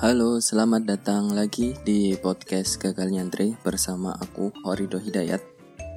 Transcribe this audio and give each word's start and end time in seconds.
Halo, 0.00 0.40
selamat 0.40 0.88
datang 0.88 1.28
lagi 1.36 1.76
di 1.84 2.16
podcast 2.16 2.80
Gagal 2.80 3.12
Nyantri 3.12 3.52
bersama 3.60 4.16
aku 4.16 4.48
Horido 4.64 4.96
Hidayat. 4.96 5.44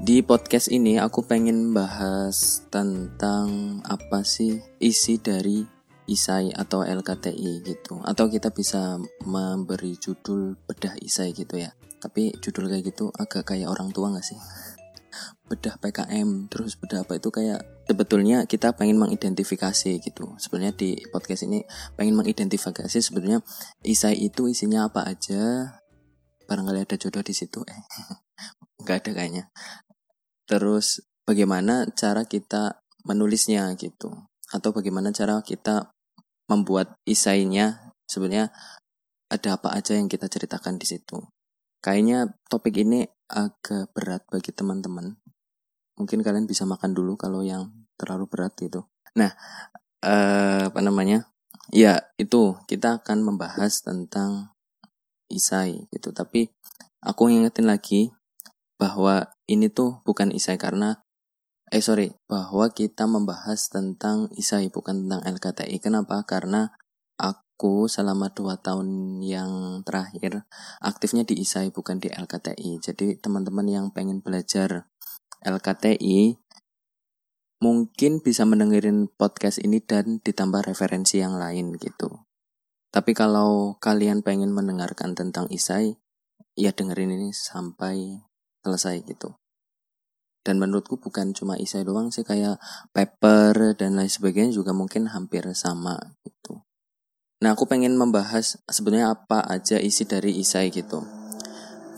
Di 0.04 0.20
podcast 0.20 0.68
ini 0.68 1.00
aku 1.00 1.24
pengen 1.24 1.72
bahas 1.72 2.68
tentang 2.68 3.80
apa 3.88 4.28
sih 4.28 4.60
isi 4.84 5.24
dari 5.24 5.64
isai 6.12 6.52
atau 6.52 6.84
LKTI 6.84 7.64
gitu. 7.64 8.04
Atau 8.04 8.28
kita 8.28 8.52
bisa 8.52 9.00
memberi 9.24 9.96
judul 9.96 10.60
bedah 10.68 11.00
isai 11.00 11.32
gitu 11.32 11.56
ya. 11.56 11.72
Tapi 12.04 12.36
judul 12.44 12.68
kayak 12.76 12.84
gitu 12.92 13.08
agak 13.16 13.56
kayak 13.56 13.72
orang 13.72 13.96
tua 13.96 14.12
gak 14.12 14.28
sih? 14.28 14.40
Bedah 15.54 15.78
PKM 15.78 16.50
terus 16.50 16.74
bedah 16.82 17.06
apa 17.06 17.22
itu 17.22 17.30
kayak 17.30 17.62
sebetulnya 17.86 18.50
kita 18.50 18.74
pengen 18.74 18.98
mengidentifikasi 18.98 20.02
gitu. 20.02 20.34
Sebenarnya 20.42 20.74
di 20.74 20.98
podcast 21.14 21.46
ini 21.46 21.62
pengen 21.94 22.18
mengidentifikasi 22.18 22.98
sebetulnya 22.98 23.46
isai 23.86 24.18
itu 24.18 24.50
isinya 24.50 24.90
apa 24.90 25.06
aja. 25.06 25.78
Barangkali 26.50 26.90
ada 26.90 26.98
jodoh 26.98 27.22
di 27.22 27.38
situ 27.38 27.62
eh. 27.70 27.82
Nggak 28.82 28.98
ada 29.06 29.12
kayaknya. 29.14 29.44
Terus 30.50 31.06
bagaimana 31.24 31.86
cara 31.94 32.26
kita 32.26 32.82
menulisnya 33.06 33.70
gitu 33.78 34.12
atau 34.50 34.70
bagaimana 34.74 35.14
cara 35.14 35.40
kita 35.46 35.94
membuat 36.50 36.98
isainya 37.08 37.94
sebenarnya 38.10 38.52
ada 39.32 39.58
apa 39.58 39.74
aja 39.74 39.96
yang 39.96 40.10
kita 40.10 40.26
ceritakan 40.28 40.82
di 40.82 40.86
situ. 40.90 41.22
Kayaknya 41.84 42.32
topik 42.48 42.80
ini 42.80 43.04
agak 43.28 43.92
berat 43.92 44.24
bagi 44.30 44.54
teman-teman 44.54 45.23
mungkin 45.98 46.26
kalian 46.26 46.50
bisa 46.50 46.66
makan 46.66 46.96
dulu 46.98 47.18
kalau 47.18 47.46
yang 47.46 47.72
terlalu 47.98 48.26
berat 48.30 48.54
gitu. 48.58 48.90
Nah, 49.14 49.34
eh, 50.02 50.70
apa 50.70 50.80
namanya? 50.82 51.30
Ya, 51.74 52.12
itu 52.20 52.58
kita 52.70 53.02
akan 53.02 53.24
membahas 53.24 53.82
tentang 53.82 54.54
isai 55.32 55.90
gitu. 55.90 56.14
Tapi 56.14 56.50
aku 57.02 57.30
ngingetin 57.30 57.66
lagi 57.66 58.14
bahwa 58.78 59.32
ini 59.48 59.72
tuh 59.72 60.04
bukan 60.04 60.34
isai 60.36 60.60
karena 60.60 61.02
eh 61.74 61.82
sorry 61.82 62.14
bahwa 62.30 62.70
kita 62.70 63.10
membahas 63.10 63.72
tentang 63.72 64.30
isai 64.38 64.70
bukan 64.70 65.08
tentang 65.08 65.22
LKTI. 65.26 65.82
Kenapa? 65.82 66.22
Karena 66.28 66.70
aku 67.18 67.90
selama 67.90 68.30
dua 68.30 68.62
tahun 68.62 69.22
yang 69.26 69.82
terakhir 69.88 70.46
aktifnya 70.84 71.26
di 71.26 71.42
isai 71.42 71.74
bukan 71.74 71.98
di 71.98 72.14
LKTI. 72.14 72.78
Jadi 72.84 73.18
teman-teman 73.18 73.66
yang 73.66 73.86
pengen 73.90 74.22
belajar 74.22 74.92
LKTI 75.44 76.40
mungkin 77.64 78.20
bisa 78.20 78.44
mendengarin 78.44 79.08
podcast 79.08 79.64
ini 79.64 79.80
dan 79.80 80.20
ditambah 80.20 80.68
referensi 80.68 81.24
yang 81.24 81.40
lain 81.40 81.80
gitu. 81.80 82.28
Tapi 82.92 83.16
kalau 83.16 83.80
kalian 83.80 84.20
pengen 84.20 84.52
mendengarkan 84.52 85.16
tentang 85.16 85.48
isai, 85.48 85.96
ya 86.60 86.76
dengerin 86.76 87.16
ini 87.16 87.32
sampai 87.32 88.20
selesai 88.68 89.02
gitu. 89.08 89.40
Dan 90.44 90.60
menurutku 90.60 91.00
bukan 91.00 91.32
cuma 91.32 91.56
isai 91.56 91.88
doang 91.88 92.12
sih 92.12 92.28
kayak 92.28 92.60
paper 92.92 93.80
dan 93.80 93.96
lain 93.96 94.12
sebagainya 94.12 94.52
juga 94.52 94.76
mungkin 94.76 95.08
hampir 95.08 95.48
sama 95.56 95.96
gitu. 96.28 96.68
Nah 97.40 97.56
aku 97.56 97.64
pengen 97.64 97.96
membahas 97.96 98.60
sebenarnya 98.68 99.16
apa 99.16 99.40
aja 99.40 99.80
isi 99.80 100.04
dari 100.04 100.36
isai 100.36 100.68
gitu. 100.68 101.23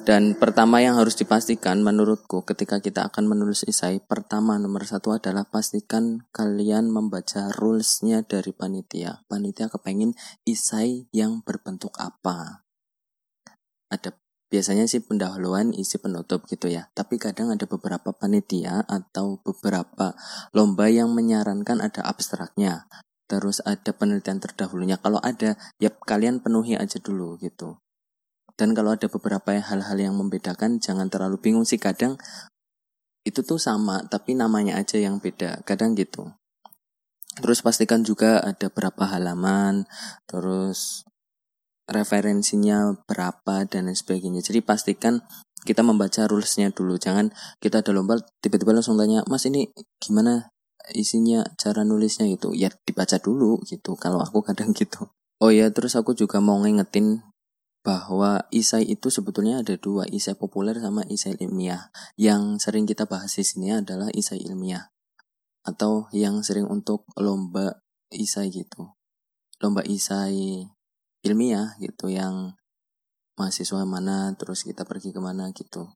Dan 0.06 0.38
pertama 0.38 0.86
yang 0.86 1.02
harus 1.02 1.18
dipastikan 1.18 1.82
menurutku 1.82 2.46
ketika 2.46 2.78
kita 2.78 3.10
akan 3.10 3.26
menulis 3.26 3.66
isai, 3.66 3.98
pertama 3.98 4.54
nomor 4.62 4.86
satu 4.86 5.18
adalah 5.18 5.50
pastikan 5.50 6.22
kalian 6.30 6.94
membaca 6.94 7.50
rulesnya 7.58 8.22
dari 8.22 8.54
panitia. 8.54 9.26
Panitia 9.26 9.66
kepengen 9.66 10.14
isai 10.46 11.10
yang 11.10 11.42
berbentuk 11.42 11.98
apa. 11.98 12.70
Ada 13.90 14.14
biasanya 14.54 14.86
sih 14.86 15.02
pendahuluan 15.02 15.74
isi 15.74 15.98
penutup 15.98 16.46
gitu 16.46 16.70
ya. 16.70 16.86
Tapi 16.94 17.18
kadang 17.18 17.50
ada 17.50 17.66
beberapa 17.66 18.14
panitia 18.14 18.86
atau 18.86 19.42
beberapa 19.42 20.14
lomba 20.54 20.86
yang 20.86 21.18
menyarankan 21.18 21.82
ada 21.82 22.06
abstraknya. 22.06 22.86
Terus 23.26 23.58
ada 23.66 23.90
penelitian 23.90 24.38
terdahulunya. 24.38 25.02
Kalau 25.02 25.18
ada, 25.18 25.58
ya 25.82 25.90
kalian 25.90 26.46
penuhi 26.46 26.78
aja 26.78 27.02
dulu 27.02 27.42
gitu. 27.42 27.82
Dan 28.56 28.72
kalau 28.72 28.96
ada 28.96 29.12
beberapa 29.12 29.56
hal-hal 29.60 29.98
yang 30.00 30.16
membedakan, 30.16 30.80
jangan 30.80 31.12
terlalu 31.12 31.40
bingung 31.40 31.68
sih. 31.68 31.76
Kadang 31.80 32.16
itu 33.28 33.44
tuh 33.44 33.60
sama, 33.60 34.08
tapi 34.08 34.38
namanya 34.38 34.80
aja 34.80 34.96
yang 34.96 35.20
beda. 35.20 35.66
Kadang 35.68 35.98
gitu. 36.00 36.32
Terus 37.36 37.60
pastikan 37.60 38.08
juga 38.08 38.40
ada 38.40 38.72
berapa 38.72 39.04
halaman, 39.12 39.84
terus 40.24 41.04
referensinya 41.86 42.96
berapa 43.04 43.68
dan 43.68 43.92
lain 43.92 43.98
sebagainya. 44.00 44.40
Jadi 44.40 44.64
pastikan 44.64 45.20
kita 45.68 45.84
membaca 45.84 46.24
rulesnya 46.32 46.72
dulu. 46.72 46.96
Jangan 46.96 47.36
kita 47.60 47.84
ada 47.84 47.92
lomba 47.92 48.24
tiba-tiba 48.40 48.72
langsung 48.72 48.96
tanya, 48.96 49.26
Mas 49.28 49.44
ini 49.44 49.68
gimana 50.00 50.56
isinya 50.96 51.44
cara 51.60 51.84
nulisnya 51.84 52.30
gitu. 52.32 52.56
Ya 52.56 52.72
dibaca 52.88 53.20
dulu 53.20 53.60
gitu. 53.68 54.00
Kalau 54.00 54.24
aku 54.24 54.40
kadang 54.46 54.72
gitu. 54.80 55.12
Oh 55.44 55.52
ya, 55.52 55.68
terus 55.76 56.00
aku 56.00 56.16
juga 56.16 56.40
mau 56.40 56.56
ngingetin 56.64 57.20
bahwa 57.86 58.50
isai 58.50 58.82
itu 58.90 59.14
sebetulnya 59.14 59.62
ada 59.62 59.78
dua, 59.78 60.10
isai 60.10 60.34
populer 60.34 60.74
sama 60.82 61.06
isai 61.06 61.38
ilmiah. 61.38 61.94
Yang 62.18 62.66
sering 62.66 62.90
kita 62.90 63.06
bahas 63.06 63.38
di 63.38 63.46
sini 63.46 63.70
adalah 63.78 64.10
isai 64.10 64.42
ilmiah 64.42 64.90
atau 65.62 66.10
yang 66.10 66.42
sering 66.42 66.66
untuk 66.66 67.06
lomba 67.14 67.86
isai 68.10 68.50
gitu. 68.50 68.98
Lomba 69.62 69.86
isai 69.86 70.66
ilmiah 71.22 71.78
gitu 71.78 72.10
yang 72.10 72.58
mahasiswa 73.38 73.86
mana 73.86 74.34
terus 74.34 74.66
kita 74.66 74.82
pergi 74.82 75.14
ke 75.14 75.22
mana 75.22 75.54
gitu. 75.54 75.94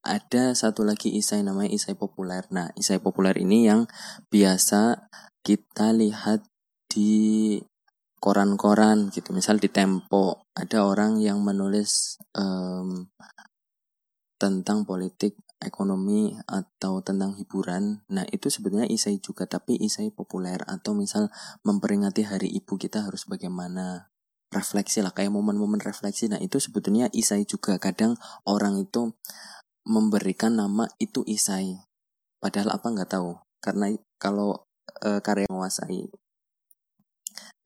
Ada 0.00 0.56
satu 0.56 0.88
lagi 0.88 1.12
isai 1.12 1.44
namanya 1.44 1.68
isai 1.76 1.92
populer. 1.92 2.48
Nah, 2.48 2.72
isai 2.80 3.04
populer 3.04 3.36
ini 3.36 3.68
yang 3.68 3.84
biasa 4.32 5.12
kita 5.44 5.92
lihat 5.92 6.48
di 6.88 7.60
koran-koran 8.18 9.10
gitu. 9.14 9.30
Misal 9.32 9.62
di 9.62 9.70
Tempo 9.70 10.46
ada 10.54 10.84
orang 10.84 11.22
yang 11.22 11.42
menulis 11.42 12.18
um, 12.34 13.10
tentang 14.38 14.86
politik 14.86 15.34
ekonomi 15.58 16.38
atau 16.46 17.02
tentang 17.02 17.34
hiburan. 17.34 18.06
Nah 18.14 18.22
itu 18.30 18.46
sebenarnya 18.50 18.86
isai 18.86 19.18
juga 19.18 19.50
tapi 19.50 19.74
isai 19.78 20.14
populer. 20.14 20.62
Atau 20.66 20.94
misal 20.94 21.30
memperingati 21.66 22.22
hari 22.26 22.48
ibu 22.50 22.78
kita 22.78 23.02
harus 23.06 23.26
bagaimana 23.26 24.10
refleksi 24.54 25.02
lah 25.02 25.12
kayak 25.12 25.34
momen-momen 25.34 25.82
refleksi. 25.82 26.30
Nah 26.30 26.38
itu 26.38 26.62
sebetulnya 26.62 27.10
isai 27.10 27.42
juga. 27.44 27.76
Kadang 27.82 28.14
orang 28.46 28.78
itu 28.78 29.12
memberikan 29.82 30.54
nama 30.54 30.86
itu 31.02 31.26
isai. 31.26 31.82
Padahal 32.38 32.78
apa 32.78 32.86
nggak 32.86 33.10
tahu. 33.10 33.42
Karena 33.58 33.90
kalau 34.22 34.70
e, 35.02 35.18
karya 35.18 35.50
menguasai 35.50 36.06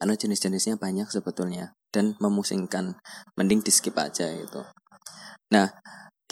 karena 0.03 0.19
jenis-jenisnya 0.19 0.83
banyak 0.83 1.07
sebetulnya 1.07 1.79
dan 1.95 2.19
memusingkan. 2.19 2.99
Mending 3.39 3.63
di 3.63 3.71
skip 3.71 3.95
aja 3.95 4.27
itu 4.27 4.67
nah 5.53 5.69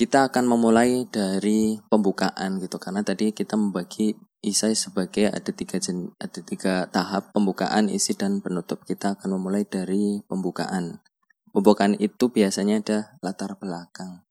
kita 0.00 0.32
akan 0.32 0.48
memulai 0.48 1.04
dari 1.12 1.76
pembukaan 1.92 2.56
gitu. 2.56 2.80
Karena 2.80 3.04
tadi 3.04 3.36
kita 3.36 3.52
membagi 3.60 4.16
isai 4.40 4.72
sebagai 4.72 5.28
ada 5.28 5.52
tiga 5.52 5.76
jen, 5.76 6.16
ada 6.16 6.40
tiga 6.40 6.88
tahap 6.88 7.36
pembukaan 7.36 7.92
isi 7.92 8.16
dan 8.16 8.40
penutup. 8.40 8.80
Kita 8.88 9.20
akan 9.20 9.36
memulai 9.36 9.68
dari 9.68 10.24
pembukaan. 10.24 11.04
Pembukaan 11.52 12.00
itu 12.00 12.32
biasanya 12.32 12.80
ada 12.80 12.98
latar 13.20 13.60
belakang. 13.60 14.24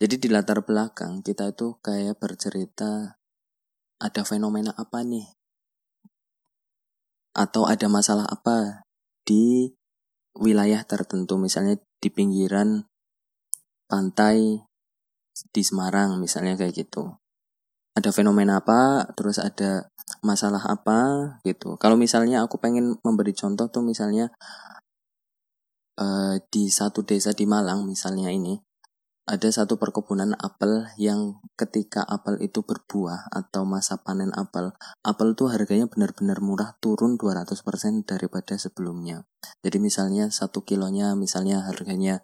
Jadi 0.00 0.24
di 0.24 0.28
latar 0.32 0.64
belakang 0.64 1.20
kita 1.20 1.52
itu 1.52 1.76
kayak 1.84 2.16
bercerita 2.16 3.20
ada 4.00 4.22
fenomena 4.24 4.72
apa 4.72 5.04
nih 5.04 5.28
atau 7.34 7.66
ada 7.66 7.90
masalah 7.90 8.24
apa 8.30 8.86
di 9.26 9.74
wilayah 10.38 10.82
tertentu 10.86 11.34
misalnya 11.34 11.78
di 11.98 12.08
pinggiran 12.10 12.86
pantai 13.90 14.62
di 15.50 15.62
Semarang 15.66 16.22
misalnya 16.22 16.54
kayak 16.54 16.86
gitu. 16.86 17.18
Ada 17.94 18.10
fenomena 18.10 18.58
apa 18.62 19.06
terus 19.14 19.38
ada 19.38 19.90
masalah 20.22 20.62
apa 20.66 20.98
gitu. 21.46 21.74
Kalau 21.78 21.98
misalnya 21.98 22.42
aku 22.42 22.58
pengen 22.58 22.98
memberi 23.02 23.34
contoh 23.34 23.70
tuh 23.70 23.82
misalnya 23.82 24.30
uh, 25.98 26.34
di 26.50 26.70
satu 26.70 27.02
desa 27.06 27.30
di 27.34 27.46
Malang 27.46 27.86
misalnya 27.86 28.30
ini 28.30 28.58
ada 29.24 29.48
satu 29.48 29.80
perkebunan 29.80 30.36
apel 30.36 30.84
yang 31.00 31.40
ketika 31.56 32.04
apel 32.04 32.36
itu 32.44 32.60
berbuah 32.60 33.32
atau 33.32 33.64
masa 33.64 33.96
panen 33.96 34.28
apel, 34.36 34.76
apel 35.00 35.32
tuh 35.32 35.48
harganya 35.48 35.88
benar-benar 35.88 36.44
murah 36.44 36.76
turun 36.84 37.16
200% 37.16 38.04
daripada 38.04 38.60
sebelumnya. 38.60 39.24
Jadi 39.64 39.80
misalnya 39.80 40.28
satu 40.28 40.60
kilonya 40.68 41.16
misalnya 41.16 41.64
harganya 41.64 42.20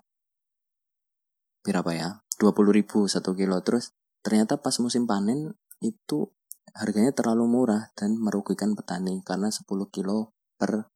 berapa 1.65 1.89
ya? 1.97 2.09
20 2.37 2.77
ribu 2.77 3.09
satu 3.09 3.33
kilo. 3.33 3.65
Terus 3.65 3.97
ternyata 4.21 4.61
pas 4.61 4.77
musim 4.77 5.09
panen 5.09 5.57
itu 5.81 6.29
harganya 6.77 7.17
terlalu 7.17 7.49
murah 7.49 7.89
dan 7.97 8.21
merugikan 8.21 8.77
petani 8.77 9.25
karena 9.25 9.49
10 9.49 9.65
kilo 9.89 10.37
per 10.61 10.93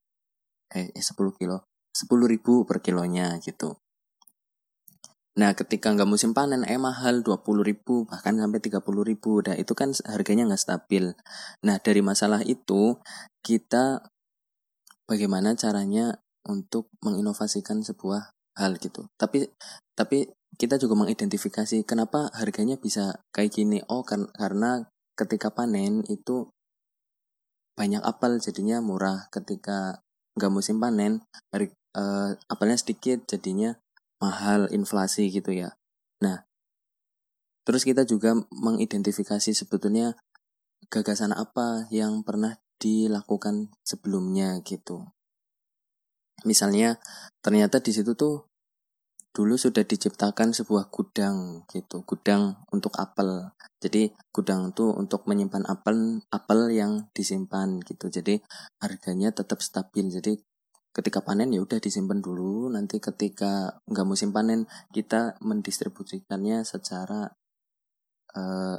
eh 0.68 0.92
10 0.92 1.16
kilo 1.40 1.64
ribu 2.28 2.68
per 2.68 2.84
kilonya 2.84 3.40
gitu. 3.40 3.83
Nah 5.34 5.50
ketika 5.58 5.90
nggak 5.90 6.06
musim 6.06 6.30
panen 6.30 6.62
eh 6.62 6.78
mahal 6.78 7.26
20 7.26 7.66
ribu 7.66 8.06
bahkan 8.06 8.38
sampai 8.38 8.62
30 8.62 9.02
ribu. 9.02 9.42
Nah 9.42 9.58
itu 9.58 9.74
kan 9.74 9.90
harganya 10.06 10.46
nggak 10.46 10.62
stabil. 10.62 11.10
Nah 11.66 11.76
dari 11.82 12.00
masalah 12.06 12.46
itu 12.46 13.02
kita 13.42 14.06
bagaimana 15.10 15.58
caranya 15.58 16.22
untuk 16.46 16.86
menginovasikan 17.02 17.82
sebuah 17.82 18.30
hal 18.54 18.78
gitu. 18.78 19.10
Tapi 19.18 19.50
tapi 19.98 20.30
kita 20.54 20.78
juga 20.78 20.94
mengidentifikasi 20.94 21.82
kenapa 21.82 22.30
harganya 22.34 22.78
bisa 22.78 23.18
kayak 23.34 23.58
gini. 23.58 23.82
Oh 23.90 24.06
kan, 24.06 24.30
karena 24.30 24.86
ketika 25.18 25.50
panen 25.50 26.06
itu 26.06 26.50
banyak 27.74 28.02
apel 28.06 28.38
jadinya 28.38 28.78
murah. 28.78 29.26
Ketika 29.34 29.98
nggak 30.38 30.52
musim 30.54 30.78
panen 30.78 31.26
hari, 31.50 31.74
uh, 31.98 32.38
apelnya 32.46 32.78
sedikit 32.78 33.26
jadinya 33.26 33.74
mahal 34.24 34.72
inflasi 34.72 35.28
gitu 35.28 35.52
ya. 35.52 35.76
Nah, 36.24 36.48
terus 37.68 37.84
kita 37.84 38.08
juga 38.08 38.32
mengidentifikasi 38.48 39.52
sebetulnya 39.52 40.16
gagasan 40.88 41.36
apa 41.36 41.84
yang 41.92 42.24
pernah 42.24 42.56
dilakukan 42.80 43.72
sebelumnya 43.84 44.64
gitu. 44.64 45.12
Misalnya 46.48 46.96
ternyata 47.44 47.80
di 47.80 47.92
situ 47.92 48.16
tuh 48.16 48.48
dulu 49.34 49.58
sudah 49.58 49.82
diciptakan 49.82 50.54
sebuah 50.54 50.94
gudang 50.94 51.66
gitu, 51.66 52.06
gudang 52.06 52.62
untuk 52.70 52.94
apel. 53.02 53.50
Jadi 53.82 54.14
gudang 54.30 54.70
itu 54.70 54.94
untuk 54.94 55.26
menyimpan 55.26 55.66
apel 55.66 56.22
apel 56.30 56.70
yang 56.70 57.10
disimpan 57.10 57.82
gitu. 57.82 58.06
Jadi 58.12 58.38
harganya 58.78 59.34
tetap 59.34 59.58
stabil. 59.58 60.06
Jadi 60.06 60.38
ketika 60.94 61.20
panen 61.26 61.50
ya 61.50 61.60
udah 61.60 61.82
disimpan 61.82 62.22
dulu. 62.22 62.70
Nanti 62.70 63.02
ketika 63.02 63.82
nggak 63.90 64.06
musim 64.06 64.30
panen 64.30 64.70
kita 64.94 65.34
mendistribusikannya 65.42 66.62
secara 66.62 67.34
uh, 68.38 68.78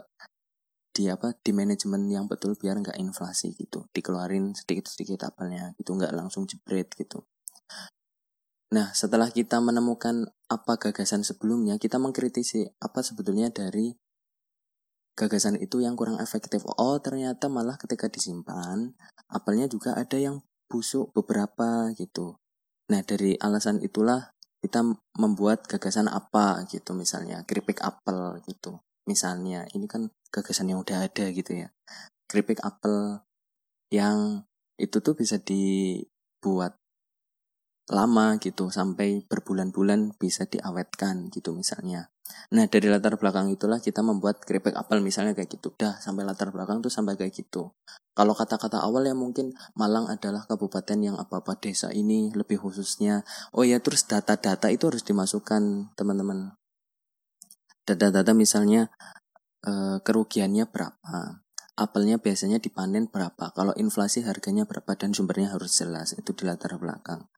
di 0.96 1.12
apa 1.12 1.36
di 1.44 1.52
manajemen 1.52 2.08
yang 2.08 2.32
betul 2.32 2.56
biar 2.56 2.80
nggak 2.80 2.96
inflasi 2.96 3.52
gitu. 3.60 3.92
Dikeluarin 3.92 4.56
sedikit 4.56 4.88
sedikit 4.88 5.28
apelnya 5.28 5.76
gitu 5.76 5.92
nggak 5.92 6.16
langsung 6.16 6.48
jebret 6.48 6.88
gitu. 6.96 7.28
Nah 8.72 8.96
setelah 8.96 9.28
kita 9.28 9.60
menemukan 9.60 10.32
apa 10.48 10.80
gagasan 10.80 11.28
sebelumnya 11.28 11.76
kita 11.76 12.00
mengkritisi 12.00 12.64
apa 12.80 13.04
sebetulnya 13.04 13.52
dari 13.52 13.92
gagasan 15.20 15.60
itu 15.60 15.84
yang 15.84 16.00
kurang 16.00 16.24
efektif. 16.24 16.64
Oh 16.80 16.96
ternyata 17.04 17.52
malah 17.52 17.76
ketika 17.76 18.08
disimpan 18.08 18.96
apelnya 19.28 19.68
juga 19.68 20.00
ada 20.00 20.16
yang 20.16 20.40
busuk 20.70 21.14
beberapa 21.14 21.92
gitu. 21.98 22.38
Nah 22.92 23.02
dari 23.02 23.38
alasan 23.42 23.82
itulah 23.82 24.36
kita 24.62 24.82
membuat 25.18 25.70
gagasan 25.70 26.10
apa 26.10 26.66
gitu 26.70 26.98
misalnya 26.98 27.46
keripik 27.46 27.82
apel 27.86 28.42
gitu. 28.50 28.82
Misalnya 29.06 29.70
ini 29.78 29.86
kan 29.86 30.10
gagasan 30.34 30.74
yang 30.74 30.82
udah 30.82 31.06
ada 31.06 31.26
gitu 31.30 31.54
ya. 31.54 31.70
Keripik 32.26 32.62
apel 32.66 33.22
yang 33.94 34.50
itu 34.82 34.98
tuh 35.00 35.14
bisa 35.14 35.38
dibuat 35.38 36.76
lama 37.86 38.42
gitu 38.42 38.74
sampai 38.74 39.22
berbulan-bulan 39.30 40.18
bisa 40.18 40.50
diawetkan 40.50 41.30
gitu 41.30 41.54
misalnya. 41.54 42.10
Nah 42.58 42.66
dari 42.66 42.90
latar 42.90 43.22
belakang 43.22 43.54
itulah 43.54 43.78
kita 43.78 44.02
membuat 44.02 44.42
keripik 44.42 44.74
apel 44.74 45.06
misalnya 45.06 45.38
kayak 45.38 45.54
gitu. 45.54 45.78
Dah 45.78 46.02
sampai 46.02 46.26
latar 46.26 46.50
belakang 46.50 46.82
tuh 46.82 46.90
sampai 46.90 47.14
kayak 47.14 47.34
gitu. 47.38 47.78
Kalau 48.18 48.34
kata-kata 48.34 48.82
awal 48.82 49.06
ya 49.06 49.14
mungkin 49.14 49.54
Malang 49.78 50.10
adalah 50.10 50.50
kabupaten 50.50 50.98
yang 50.98 51.16
apa-apa 51.22 51.62
desa 51.62 51.94
ini 51.94 52.34
lebih 52.34 52.58
khususnya. 52.58 53.22
Oh 53.54 53.62
ya 53.62 53.78
terus 53.78 54.10
data-data 54.10 54.74
itu 54.74 54.90
harus 54.90 55.06
dimasukkan 55.06 55.94
teman-teman. 55.94 56.58
Data-data 57.86 58.34
misalnya 58.34 58.90
eh, 59.62 60.02
kerugiannya 60.02 60.66
berapa. 60.66 61.46
Apelnya 61.76 62.18
biasanya 62.18 62.58
dipanen 62.58 63.12
berapa. 63.12 63.52
Kalau 63.54 63.76
inflasi 63.78 64.24
harganya 64.26 64.66
berapa 64.66 64.96
dan 64.98 65.14
sumbernya 65.14 65.54
harus 65.54 65.76
jelas. 65.76 66.16
Itu 66.18 66.34
di 66.34 66.48
latar 66.48 66.80
belakang. 66.80 67.30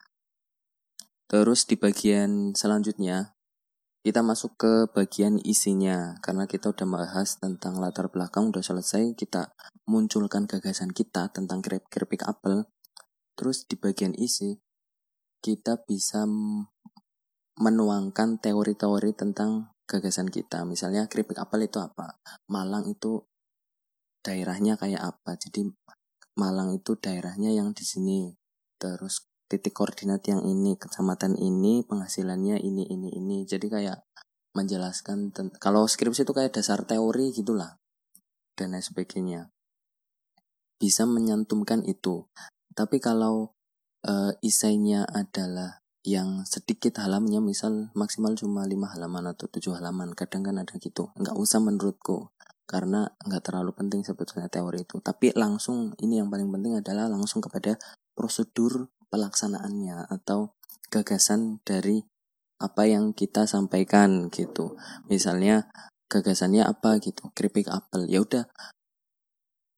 Terus 1.27 1.67
di 1.67 1.75
bagian 1.75 2.55
selanjutnya 2.55 3.35
kita 4.01 4.23
masuk 4.23 4.55
ke 4.55 4.73
bagian 4.95 5.35
isinya. 5.43 6.15
Karena 6.23 6.47
kita 6.47 6.71
udah 6.71 6.87
bahas 6.87 7.35
tentang 7.37 7.77
latar 7.83 8.07
belakang 8.07 8.49
udah 8.49 8.63
selesai 8.63 9.13
kita 9.19 9.51
munculkan 9.83 10.47
gagasan 10.47 10.95
kita 10.95 11.27
tentang 11.35 11.59
keripik 11.63 12.23
apel. 12.23 12.71
Terus 13.35 13.67
di 13.67 13.75
bagian 13.75 14.15
isi 14.15 14.55
kita 15.43 15.83
bisa 15.83 16.23
menuangkan 17.57 18.39
teori-teori 18.39 19.11
tentang 19.11 19.75
gagasan 19.83 20.31
kita. 20.31 20.63
Misalnya 20.63 21.11
keripik 21.11 21.37
apel 21.37 21.67
itu 21.67 21.83
apa? 21.83 22.17
Malang 22.47 22.87
itu 22.87 23.27
daerahnya 24.23 24.79
kayak 24.79 25.03
apa? 25.03 25.35
Jadi 25.35 25.67
Malang 26.37 26.77
itu 26.77 26.93
daerahnya 26.93 27.49
yang 27.49 27.73
di 27.73 27.81
sini. 27.81 28.29
Terus 28.77 29.25
titik 29.47 29.73
koordinat 29.75 30.23
yang 30.27 30.43
ini 30.43 30.75
kecamatan 30.75 31.39
ini 31.39 31.83
penghasilannya 31.87 32.59
ini 32.59 32.83
ini 32.87 33.09
ini. 33.15 33.37
Jadi 33.47 33.67
kayak 33.71 34.03
menjelaskan 34.51 35.31
kalau 35.57 35.87
skripsi 35.87 36.27
itu 36.27 36.33
kayak 36.35 36.55
dasar 36.55 36.83
teori 36.83 37.31
gitulah 37.31 37.79
dan 38.59 38.75
lain 38.75 38.83
sebagainya. 38.83 39.41
Bisa 40.77 41.07
menyantumkan 41.09 41.81
itu. 41.87 42.29
Tapi 42.77 43.01
kalau 43.01 43.57
e, 44.05 44.37
isainya 44.45 45.05
adalah 45.09 45.81
yang 46.05 46.45
sedikit 46.47 47.03
halamannya 47.03 47.41
misal 47.43 47.91
maksimal 47.97 48.31
cuma 48.37 48.63
lima 48.63 48.87
halaman 48.93 49.33
atau 49.33 49.51
tujuh 49.51 49.75
halaman 49.75 50.13
kadang 50.13 50.45
kan 50.45 50.61
ada 50.61 50.77
gitu. 50.77 51.09
Nggak 51.17 51.35
usah 51.35 51.59
menurutku 51.59 52.31
karena 52.67 53.09
nggak 53.23 53.43
terlalu 53.47 53.71
penting 53.73 54.01
sebetulnya 54.03 54.51
teori 54.51 54.83
itu. 54.83 54.99
Tapi 54.99 55.33
langsung 55.33 55.95
ini 56.03 56.19
yang 56.21 56.29
paling 56.29 56.51
penting 56.51 56.77
adalah 56.77 57.09
langsung 57.09 57.39
kepada 57.41 57.79
prosedur 58.17 58.89
pelaksanaannya 59.09 60.11
atau 60.11 60.55
gagasan 60.91 61.59
dari 61.63 62.03
apa 62.57 62.89
yang 62.89 63.13
kita 63.13 63.45
sampaikan 63.45 64.33
gitu. 64.33 64.75
Misalnya 65.07 65.69
gagasannya 66.09 66.65
apa 66.65 66.97
gitu, 67.03 67.29
keripik 67.37 67.69
apel. 67.69 68.09
Ya 68.09 68.23
udah 68.23 68.49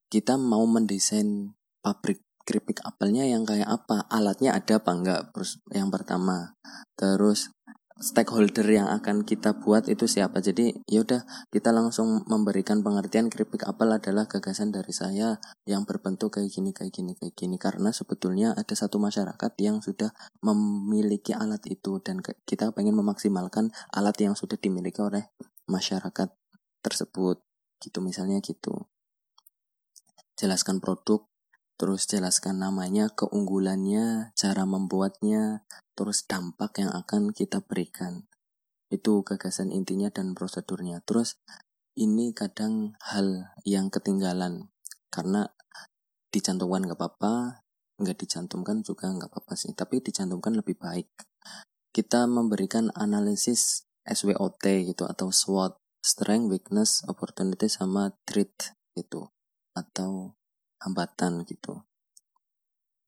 kita 0.09 0.39
mau 0.39 0.65
mendesain 0.65 1.53
pabrik 1.85 2.23
keripik 2.47 2.81
apelnya 2.81 3.29
yang 3.29 3.45
kayak 3.45 3.69
apa, 3.69 4.09
alatnya 4.09 4.57
ada 4.57 4.81
apa 4.81 4.91
enggak? 4.97 5.21
Terus 5.37 5.61
yang 5.69 5.93
pertama. 5.93 6.57
Terus 6.97 7.53
stakeholder 7.99 8.63
yang 8.65 8.87
akan 8.89 9.27
kita 9.27 9.59
buat 9.59 9.85
itu 9.91 10.07
siapa. 10.07 10.39
Jadi 10.39 10.71
yaudah 10.87 11.27
kita 11.51 11.69
langsung 11.75 12.23
memberikan 12.25 12.79
pengertian 12.79 13.27
keripik 13.27 13.67
apel 13.67 13.91
adalah 13.91 14.25
gagasan 14.25 14.73
dari 14.73 14.95
saya 14.95 15.37
yang 15.67 15.83
berbentuk 15.83 16.39
kayak 16.39 16.49
gini 16.49 16.71
kayak 16.73 16.95
gini 16.95 17.13
kayak 17.13 17.35
gini. 17.35 17.55
Karena 17.61 17.93
sebetulnya 17.93 18.57
ada 18.57 18.73
satu 18.73 18.97
masyarakat 18.97 19.51
yang 19.61 19.83
sudah 19.83 20.09
memiliki 20.41 21.35
alat 21.35 21.61
itu 21.69 21.99
dan 22.01 22.23
kita 22.23 22.71
pengen 22.73 22.97
memaksimalkan 22.97 23.69
alat 23.93 24.17
yang 24.17 24.33
sudah 24.33 24.57
dimiliki 24.57 25.03
oleh 25.03 25.29
masyarakat 25.69 26.33
tersebut. 26.81 27.43
Gitu 27.77 27.99
misalnya 28.01 28.41
gitu. 28.41 28.89
Jelaskan 30.39 30.79
produk 30.81 31.28
terus 31.79 32.03
jelaskan 32.11 32.59
namanya, 32.59 33.07
keunggulannya, 33.15 34.35
cara 34.35 34.67
membuatnya, 34.67 35.63
terus 35.95 36.27
dampak 36.27 36.83
yang 36.83 36.91
akan 36.91 37.31
kita 37.31 37.63
berikan. 37.63 38.27
Itu 38.91 39.23
gagasan 39.23 39.71
intinya 39.71 40.11
dan 40.11 40.35
prosedurnya. 40.35 40.99
Terus 41.07 41.39
ini 41.95 42.35
kadang 42.35 42.99
hal 42.99 43.55
yang 43.63 43.87
ketinggalan 43.87 44.67
karena 45.07 45.55
dicantumkan 46.35 46.83
nggak 46.83 46.99
apa-apa, 46.99 47.63
nggak 47.95 48.17
dicantumkan 48.19 48.83
juga 48.83 49.07
nggak 49.15 49.31
apa-apa 49.31 49.55
sih, 49.55 49.71
tapi 49.71 50.03
dicantumkan 50.03 50.59
lebih 50.59 50.75
baik. 50.75 51.07
Kita 51.95 52.27
memberikan 52.27 52.91
analisis 52.91 53.87
SWOT 54.03 54.61
gitu 54.83 55.07
atau 55.07 55.31
SWOT, 55.31 55.79
strength, 56.03 56.51
weakness, 56.51 57.07
opportunity 57.07 57.71
sama 57.71 58.11
threat 58.27 58.75
gitu 58.99 59.31
atau 59.75 60.38
hambatan 60.83 61.43
gitu. 61.47 61.83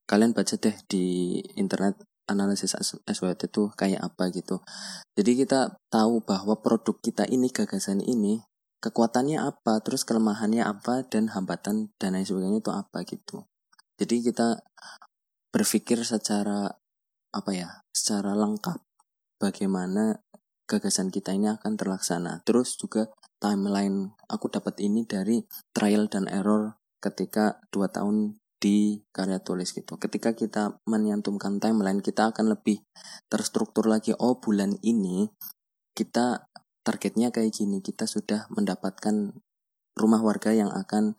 Kalian 0.07 0.35
baca 0.35 0.55
deh 0.59 0.75
di 0.91 1.39
internet 1.55 1.99
analisis 2.27 2.75
SWOT 3.03 3.51
itu 3.51 3.71
kayak 3.75 4.01
apa 4.03 4.31
gitu. 4.31 4.63
Jadi 5.15 5.43
kita 5.43 5.75
tahu 5.91 6.23
bahwa 6.23 6.59
produk 6.59 6.95
kita 6.99 7.27
ini 7.27 7.51
gagasan 7.51 7.99
ini 7.99 8.43
kekuatannya 8.81 9.37
apa, 9.37 9.83
terus 9.83 10.07
kelemahannya 10.07 10.65
apa 10.65 11.05
dan 11.05 11.29
hambatan 11.31 11.93
dan 12.01 12.17
lain 12.17 12.25
sebagainya 12.25 12.59
itu 12.63 12.71
apa 12.73 13.03
gitu. 13.05 13.45
Jadi 14.01 14.15
kita 14.25 14.57
berpikir 15.53 16.01
secara 16.01 16.71
apa 17.31 17.51
ya, 17.53 17.85
secara 17.93 18.33
lengkap 18.33 18.81
bagaimana 19.37 20.25
gagasan 20.65 21.13
kita 21.13 21.35
ini 21.35 21.51
akan 21.51 21.77
terlaksana. 21.77 22.41
Terus 22.41 22.73
juga 22.79 23.11
timeline 23.37 24.17
aku 24.25 24.49
dapat 24.49 24.81
ini 24.81 25.05
dari 25.05 25.45
trial 25.75 26.09
dan 26.09 26.25
error 26.25 26.80
ketika 27.01 27.59
dua 27.73 27.89
tahun 27.89 28.37
di 28.61 29.01
karya 29.09 29.41
tulis 29.41 29.73
gitu. 29.73 29.97
Ketika 29.97 30.37
kita 30.37 30.77
menyantumkan 30.85 31.57
timeline, 31.57 31.99
kita 31.99 32.29
akan 32.29 32.53
lebih 32.53 32.85
terstruktur 33.25 33.89
lagi. 33.89 34.13
Oh, 34.21 34.37
bulan 34.37 34.77
ini 34.85 35.33
kita 35.97 36.45
targetnya 36.85 37.33
kayak 37.33 37.57
gini. 37.57 37.81
Kita 37.81 38.05
sudah 38.05 38.45
mendapatkan 38.53 39.33
rumah 39.97 40.21
warga 40.21 40.53
yang 40.53 40.69
akan 40.69 41.17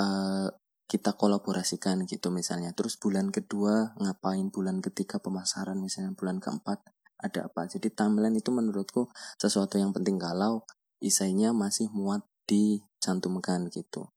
uh, 0.00 0.48
kita 0.88 1.12
kolaborasikan 1.12 2.08
gitu 2.08 2.32
misalnya. 2.32 2.72
Terus 2.72 2.96
bulan 2.96 3.28
kedua 3.28 3.92
ngapain? 4.00 4.48
Bulan 4.48 4.80
ketiga 4.80 5.20
pemasaran 5.20 5.76
misalnya. 5.76 6.16
Bulan 6.16 6.40
keempat 6.40 6.80
ada 7.20 7.52
apa. 7.52 7.68
Jadi 7.68 7.92
timeline 7.92 8.40
itu 8.40 8.48
menurutku 8.48 9.12
sesuatu 9.36 9.76
yang 9.76 9.92
penting 9.92 10.16
kalau 10.16 10.64
isainya 11.04 11.52
masih 11.52 11.92
muat 11.92 12.24
dicantumkan 12.48 13.68
gitu 13.68 14.13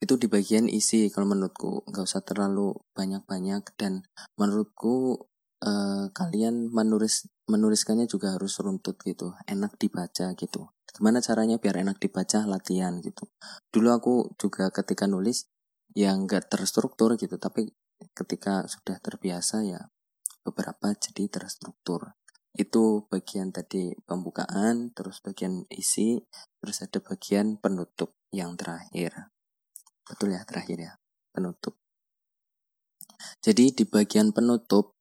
itu 0.00 0.14
di 0.16 0.26
bagian 0.26 0.66
isi 0.66 1.12
kalau 1.12 1.32
menurutku. 1.32 1.84
Nggak 1.88 2.04
usah 2.04 2.22
terlalu 2.24 2.76
banyak-banyak. 2.96 3.62
Dan 3.76 4.06
menurutku 4.40 5.26
eh, 5.62 6.06
kalian 6.12 6.72
menulis 6.72 7.28
menuliskannya 7.50 8.06
juga 8.08 8.36
harus 8.36 8.56
runtut 8.62 8.96
gitu. 9.02 9.36
Enak 9.44 9.76
dibaca 9.76 10.32
gitu. 10.34 10.72
Gimana 10.90 11.22
caranya 11.22 11.60
biar 11.60 11.82
enak 11.82 12.02
dibaca? 12.02 12.46
Latihan 12.46 12.98
gitu. 13.04 13.28
Dulu 13.70 13.88
aku 13.90 14.14
juga 14.40 14.72
ketika 14.74 15.06
nulis 15.06 15.46
yang 15.94 16.24
nggak 16.26 16.50
terstruktur 16.50 17.14
gitu. 17.18 17.36
Tapi 17.36 17.70
ketika 18.16 18.64
sudah 18.66 18.96
terbiasa 18.98 19.62
ya 19.66 19.80
beberapa 20.44 20.92
jadi 20.96 21.28
terstruktur. 21.28 22.16
Itu 22.50 23.06
bagian 23.06 23.54
tadi 23.54 23.94
pembukaan 24.08 24.90
terus 24.90 25.22
bagian 25.22 25.68
isi 25.70 26.18
terus 26.58 26.82
ada 26.82 26.98
bagian 26.98 27.62
penutup 27.62 28.18
yang 28.34 28.58
terakhir 28.58 29.30
betul 30.10 30.34
ya 30.34 30.42
terakhir 30.42 30.78
ya 30.82 30.92
penutup. 31.30 31.78
Jadi 33.38 33.70
di 33.70 33.84
bagian 33.86 34.34
penutup 34.34 34.98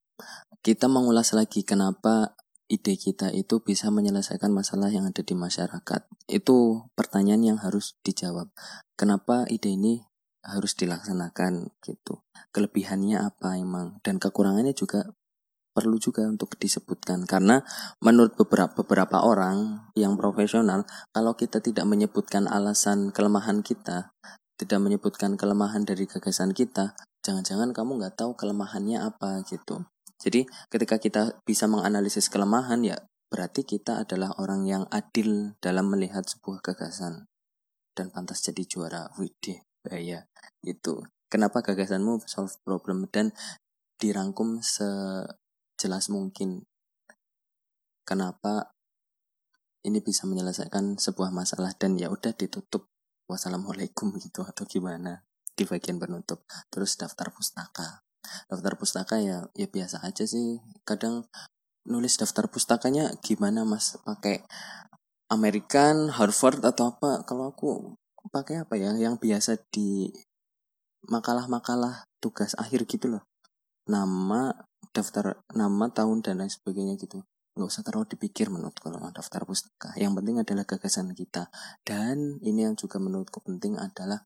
kita 0.62 0.86
mengulas 0.86 1.34
lagi 1.34 1.66
kenapa 1.66 2.38
ide 2.70 2.94
kita 3.00 3.34
itu 3.34 3.66
bisa 3.66 3.90
menyelesaikan 3.90 4.54
masalah 4.54 4.94
yang 4.94 5.10
ada 5.10 5.26
di 5.26 5.34
masyarakat. 5.34 6.06
Itu 6.30 6.88
pertanyaan 6.94 7.42
yang 7.42 7.58
harus 7.58 7.98
dijawab. 8.06 8.54
Kenapa 8.94 9.50
ide 9.50 9.74
ini 9.74 10.06
harus 10.46 10.78
dilaksanakan 10.78 11.74
gitu? 11.82 12.22
Kelebihannya 12.54 13.18
apa 13.18 13.58
emang? 13.58 13.98
Dan 14.06 14.22
kekurangannya 14.22 14.78
juga 14.78 15.10
perlu 15.74 15.98
juga 15.98 16.28
untuk 16.30 16.54
disebutkan. 16.60 17.26
Karena 17.26 17.64
menurut 18.04 18.38
beberapa 18.38 18.84
beberapa 18.84 19.24
orang 19.26 19.90
yang 19.98 20.20
profesional 20.20 20.86
kalau 21.16 21.34
kita 21.34 21.64
tidak 21.64 21.88
menyebutkan 21.90 22.46
alasan 22.46 23.16
kelemahan 23.16 23.66
kita 23.66 24.14
tidak 24.60 24.80
menyebutkan 24.84 25.40
kelemahan 25.40 25.88
dari 25.88 26.04
gagasan 26.04 26.52
kita, 26.52 27.00
jangan-jangan 27.24 27.72
kamu 27.72 28.04
nggak 28.04 28.20
tahu 28.20 28.36
kelemahannya 28.36 29.00
apa 29.00 29.40
gitu. 29.48 29.88
Jadi 30.20 30.44
ketika 30.68 31.00
kita 31.00 31.40
bisa 31.48 31.64
menganalisis 31.72 32.28
kelemahan 32.28 32.84
ya 32.84 33.00
berarti 33.32 33.64
kita 33.64 34.04
adalah 34.04 34.36
orang 34.36 34.68
yang 34.68 34.84
adil 34.92 35.56
dalam 35.64 35.88
melihat 35.88 36.28
sebuah 36.28 36.60
gagasan 36.60 37.32
dan 37.96 38.12
pantas 38.12 38.44
jadi 38.44 38.68
juara. 38.68 39.08
Widih, 39.16 39.64
bahaya 39.80 40.28
itu. 40.68 41.08
Kenapa 41.32 41.64
gagasanmu 41.64 42.26
solve 42.28 42.60
problem 42.68 43.08
dan 43.08 43.32
dirangkum 44.02 44.60
sejelas 44.60 46.12
mungkin? 46.12 46.68
Kenapa 48.04 48.76
ini 49.86 50.02
bisa 50.04 50.28
menyelesaikan 50.28 51.00
sebuah 51.00 51.32
masalah 51.32 51.72
dan 51.78 51.96
ya 51.96 52.12
udah 52.12 52.34
ditutup 52.36 52.89
wassalamualaikum 53.30 54.10
gitu 54.18 54.42
atau 54.42 54.66
gimana 54.66 55.22
di 55.54 55.64
bagian 55.64 56.02
penutup. 56.02 56.42
Terus 56.74 56.98
daftar 56.98 57.30
pustaka. 57.30 58.02
Daftar 58.50 58.74
pustaka 58.76 59.22
ya 59.22 59.46
ya 59.54 59.68
biasa 59.70 60.02
aja 60.02 60.26
sih. 60.26 60.58
Kadang 60.84 61.30
nulis 61.86 62.18
daftar 62.18 62.50
pustakanya 62.50 63.14
gimana 63.22 63.64
mas? 63.64 63.96
Pakai 64.02 64.42
American 65.30 66.10
Harvard 66.10 66.66
atau 66.66 66.98
apa? 66.98 67.22
Kalau 67.24 67.54
aku 67.54 67.94
pakai 68.34 68.66
apa 68.66 68.76
ya 68.76 68.98
yang 68.98 69.22
biasa 69.22 69.62
di 69.70 70.10
makalah-makalah 71.06 72.04
tugas 72.18 72.58
akhir 72.58 72.90
gitu 72.90 73.08
loh. 73.08 73.24
Nama 73.86 74.58
daftar 74.90 75.46
nama 75.54 75.86
tahun 75.94 76.26
dan 76.26 76.42
lain 76.42 76.50
sebagainya 76.50 76.98
gitu 76.98 77.22
nggak 77.60 77.76
usah 77.76 77.84
terlalu 77.84 78.16
dipikir 78.16 78.48
menurut 78.48 78.80
kalau 78.80 79.04
daftar 79.12 79.44
pustaka. 79.44 79.92
Yang 80.00 80.24
penting 80.24 80.36
adalah 80.40 80.64
gagasan 80.64 81.12
kita. 81.12 81.52
Dan 81.84 82.40
ini 82.40 82.64
yang 82.64 82.80
juga 82.80 83.04
menurutku 83.04 83.44
penting 83.44 83.76
adalah 83.76 84.24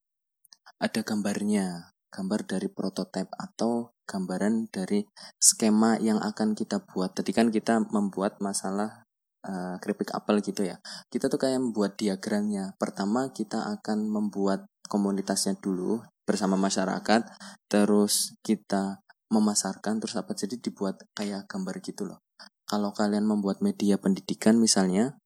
ada 0.78 1.02
gambarnya. 1.02 1.90
Gambar 2.14 2.46
dari 2.46 2.70
prototipe 2.70 3.34
atau 3.34 3.90
gambaran 4.06 4.70
dari 4.70 5.02
skema 5.42 5.98
yang 5.98 6.22
akan 6.22 6.54
kita 6.54 6.86
buat. 6.86 7.18
Tadi 7.18 7.34
kan 7.34 7.50
kita 7.50 7.90
membuat 7.90 8.38
masalah 8.38 9.02
uh, 9.50 9.82
keripik 9.82 10.14
apel 10.14 10.38
gitu 10.46 10.62
ya. 10.62 10.78
Kita 11.10 11.26
tuh 11.26 11.42
kayak 11.42 11.58
membuat 11.58 11.98
diagramnya. 11.98 12.78
Pertama 12.78 13.34
kita 13.34 13.66
akan 13.66 14.14
membuat 14.14 14.70
komunitasnya 14.86 15.58
dulu 15.58 16.06
bersama 16.22 16.54
masyarakat. 16.54 17.34
Terus 17.66 18.38
kita 18.46 19.02
memasarkan 19.34 19.98
terus 19.98 20.14
apa. 20.14 20.38
Jadi 20.38 20.62
dibuat 20.62 21.02
kayak 21.18 21.50
gambar 21.50 21.82
gitu 21.82 22.06
loh 22.06 22.23
kalau 22.74 22.90
kalian 22.90 23.30
membuat 23.30 23.62
media 23.62 24.02
pendidikan 24.02 24.58
misalnya 24.58 25.22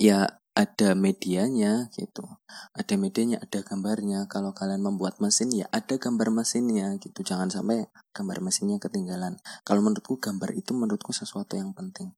ya 0.00 0.40
ada 0.56 0.96
medianya 0.96 1.92
gitu. 1.92 2.24
Ada 2.72 2.96
medianya 2.96 3.44
ada 3.44 3.60
gambarnya. 3.60 4.24
Kalau 4.24 4.56
kalian 4.56 4.80
membuat 4.80 5.20
mesin 5.20 5.52
ya 5.52 5.68
ada 5.68 6.00
gambar 6.00 6.32
mesinnya 6.32 6.96
gitu. 6.96 7.20
Jangan 7.20 7.52
sampai 7.52 7.92
gambar 8.16 8.40
mesinnya 8.40 8.80
ketinggalan. 8.80 9.36
Kalau 9.68 9.84
menurutku 9.84 10.16
gambar 10.16 10.56
itu 10.56 10.72
menurutku 10.72 11.12
sesuatu 11.12 11.60
yang 11.60 11.76
penting. 11.76 12.16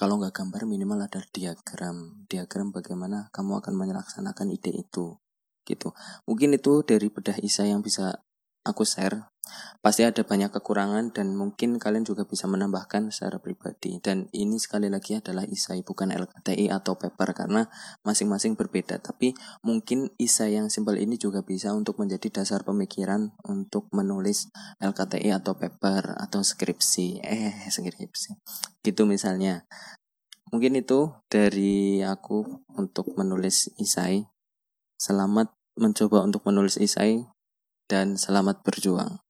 Kalau 0.00 0.16
nggak 0.16 0.32
gambar 0.32 0.64
minimal 0.64 1.04
ada 1.04 1.20
diagram. 1.28 2.24
Diagram 2.24 2.72
bagaimana 2.72 3.28
kamu 3.36 3.60
akan 3.60 3.72
melaksanakan 3.76 4.48
ide 4.48 4.72
itu 4.72 5.20
gitu. 5.68 5.92
Mungkin 6.24 6.56
itu 6.56 6.80
dari 6.88 7.12
bedah 7.12 7.36
Isa 7.44 7.68
yang 7.68 7.84
bisa 7.84 8.24
aku 8.68 8.84
share 8.84 9.24
Pasti 9.78 10.04
ada 10.04 10.26
banyak 10.26 10.52
kekurangan 10.52 11.14
dan 11.14 11.32
mungkin 11.32 11.80
kalian 11.80 12.04
juga 12.04 12.28
bisa 12.28 12.50
menambahkan 12.50 13.08
secara 13.08 13.40
pribadi. 13.40 13.96
Dan 14.02 14.28
ini 14.34 14.60
sekali 14.60 14.92
lagi 14.92 15.16
adalah 15.16 15.46
isai 15.48 15.80
bukan 15.80 16.12
LKTI 16.12 16.68
atau 16.68 16.98
paper 16.98 17.32
karena 17.32 17.62
masing-masing 18.04 18.58
berbeda. 18.58 19.00
Tapi 19.00 19.32
mungkin 19.64 20.12
isai 20.20 20.58
yang 20.58 20.68
simpel 20.68 21.00
ini 21.00 21.16
juga 21.16 21.46
bisa 21.46 21.72
untuk 21.72 21.96
menjadi 22.02 22.42
dasar 22.42 22.66
pemikiran 22.66 23.32
untuk 23.46 23.88
menulis 23.94 24.52
LKTI 24.82 25.32
atau 25.38 25.56
paper 25.56 26.18
atau 26.18 26.44
skripsi. 26.44 27.24
Eh, 27.24 27.70
skripsi. 27.70 28.36
Gitu 28.84 29.02
misalnya. 29.08 29.64
Mungkin 30.48 30.80
itu 30.80 31.12
dari 31.28 32.00
aku 32.00 32.64
untuk 32.76 33.12
menulis 33.16 33.68
isai. 33.76 34.26
Selamat 34.98 35.54
mencoba 35.78 36.26
untuk 36.26 36.42
menulis 36.48 36.74
isai 36.80 37.22
dan 37.88 38.20
selamat 38.20 38.60
berjuang. 38.62 39.27